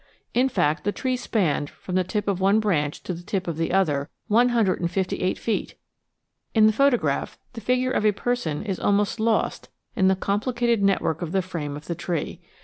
[0.33, 3.57] In fact, the tree spanned, from the tip of one branch to the tip of
[3.57, 5.75] the other, one hundred and fifty eight feet.
[6.55, 11.21] In the photograph, the figure of a person is almost lost in the complicated network
[11.21, 12.41] of the frame of the tree.